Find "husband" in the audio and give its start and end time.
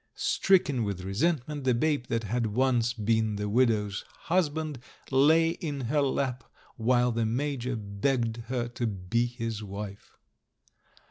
4.21-4.79